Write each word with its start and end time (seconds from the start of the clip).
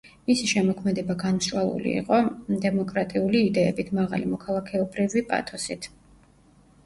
მისი 0.29 0.47
შემოქმედება 0.51 1.15
გამსჭვალული 1.23 1.91
იყო 1.99 2.17
დემოკრატიული 2.63 3.41
იდეებით, 3.49 3.91
მაღალი 3.99 4.29
მოქალაქეობრივი 4.33 5.23
პათოსით. 5.33 5.89